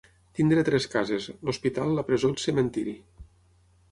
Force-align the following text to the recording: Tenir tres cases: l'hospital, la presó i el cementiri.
Tenir 0.37 0.61
tres 0.69 0.87
cases: 0.93 1.27
l'hospital, 1.49 1.93
la 1.99 2.05
presó 2.09 2.31
i 2.33 2.33
el 2.37 2.41
cementiri. 2.47 2.95